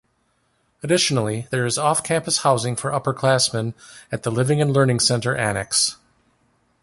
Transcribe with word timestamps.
Additionally, 0.81 1.45
there 1.51 1.63
is 1.63 1.77
off-campus 1.77 2.39
housing 2.39 2.75
for 2.75 2.89
upperclassmen 2.89 3.75
at 4.11 4.23
the 4.23 4.31
Living 4.31 4.59
and 4.59 4.73
Learning 4.73 4.99
Center 4.99 5.35
Annex. 5.35 5.97